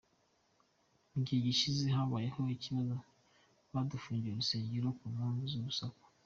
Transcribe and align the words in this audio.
Mu 1.11 1.19
gihe 1.25 1.39
gishize 1.47 1.83
habayeho 1.95 2.39
ikibazo 2.55 2.95
badufungira 3.73 4.33
urusengero 4.35 4.87
ku 4.97 5.05
mpamvu 5.15 5.43
y’urusaku. 5.53 6.03